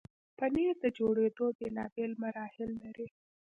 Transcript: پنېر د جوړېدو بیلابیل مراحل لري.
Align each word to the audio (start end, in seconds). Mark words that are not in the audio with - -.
پنېر 0.37 0.75
د 0.83 0.85
جوړېدو 0.97 1.45
بیلابیل 1.59 2.11
مراحل 2.23 2.71
لري. 2.83 3.07